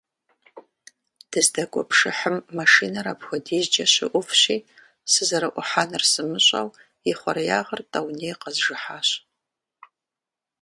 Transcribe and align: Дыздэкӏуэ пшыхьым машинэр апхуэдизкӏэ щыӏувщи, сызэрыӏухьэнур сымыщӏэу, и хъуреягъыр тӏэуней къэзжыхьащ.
Дыздэкӏуэ 1.29 1.83
пшыхьым 1.89 2.37
машинэр 2.57 3.05
апхуэдизкӏэ 3.13 3.85
щыӏувщи, 3.93 4.57
сызэрыӏухьэнур 5.11 6.03
сымыщӏэу, 6.11 6.69
и 7.09 7.11
хъуреягъыр 7.19 7.81
тӏэуней 7.91 8.33
къэзжыхьащ. 8.41 9.09